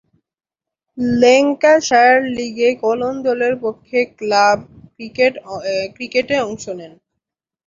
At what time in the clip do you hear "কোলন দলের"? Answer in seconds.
2.83-3.53